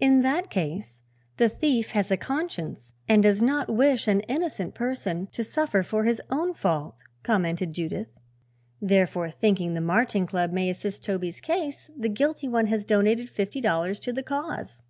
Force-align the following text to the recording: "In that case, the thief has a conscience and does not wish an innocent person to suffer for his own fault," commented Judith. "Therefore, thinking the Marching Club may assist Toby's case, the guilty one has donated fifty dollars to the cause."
"In 0.00 0.22
that 0.22 0.50
case, 0.50 1.04
the 1.36 1.48
thief 1.48 1.90
has 1.92 2.10
a 2.10 2.16
conscience 2.16 2.92
and 3.08 3.22
does 3.22 3.40
not 3.40 3.72
wish 3.72 4.08
an 4.08 4.18
innocent 4.22 4.74
person 4.74 5.28
to 5.28 5.44
suffer 5.44 5.84
for 5.84 6.02
his 6.02 6.20
own 6.28 6.54
fault," 6.54 7.04
commented 7.22 7.72
Judith. 7.72 8.08
"Therefore, 8.82 9.30
thinking 9.30 9.74
the 9.74 9.80
Marching 9.80 10.26
Club 10.26 10.50
may 10.50 10.68
assist 10.70 11.04
Toby's 11.04 11.40
case, 11.40 11.88
the 11.96 12.08
guilty 12.08 12.48
one 12.48 12.66
has 12.66 12.84
donated 12.84 13.30
fifty 13.30 13.60
dollars 13.60 14.00
to 14.00 14.12
the 14.12 14.24
cause." 14.24 14.82